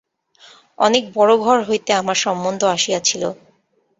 [0.79, 3.23] অনেক বড়ো ঘর হইতে আমার সম্বন্ধ আসিয়াছিল।